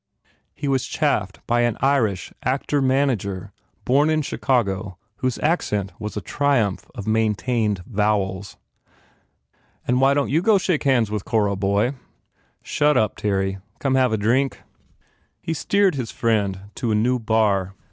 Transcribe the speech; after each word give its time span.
He 0.55 0.67
was 0.67 0.87
chaffed 0.87 1.45
by 1.45 1.61
an 1.61 1.77
Irish 1.79 2.33
actor 2.41 2.81
manager 2.81 3.51
born 3.85 4.09
in 4.09 4.23
Chicago 4.23 4.97
whose 5.17 5.37
accent 5.37 5.93
was 5.99 6.17
a 6.17 6.21
triumph 6.21 6.89
of 6.95 7.05
maintained 7.07 7.83
vowels. 7.85 8.57
"An 9.87 9.99
why 9.99 10.15
don 10.15 10.25
t 10.25 10.33
you 10.33 10.41
go 10.41 10.57
shake 10.57 10.85
hands 10.85 11.11
with 11.11 11.23
Cora, 11.23 11.55
bhoy?" 11.55 11.93
"Shut 12.63 12.97
up, 12.97 13.15
Terry. 13.15 13.59
Come 13.77 13.93
have 13.93 14.11
a 14.11 14.17
drink?" 14.17 14.63
He 15.39 15.53
steered 15.53 15.93
his 15.93 16.09
friend 16.09 16.61
to 16.73 16.89
a 16.91 16.95
new 16.95 17.19
bar. 17.19 17.75